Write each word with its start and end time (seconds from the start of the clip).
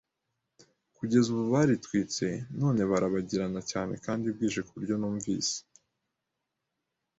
kugeza 0.97 1.27
ubu 1.33 1.45
baritwitse 1.53 2.25
none 2.59 2.81
barabagirana 2.91 3.61
cyane 3.71 3.93
kandi 4.05 4.25
bwije 4.35 4.59
kuburyo 4.67 4.95
numvise 4.97 5.55